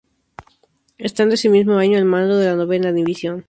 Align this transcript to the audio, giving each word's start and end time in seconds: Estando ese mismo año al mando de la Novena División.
Estando 0.97 1.35
ese 1.35 1.47
mismo 1.49 1.75
año 1.77 1.99
al 1.99 2.05
mando 2.05 2.35
de 2.39 2.47
la 2.47 2.55
Novena 2.55 2.91
División. 2.91 3.39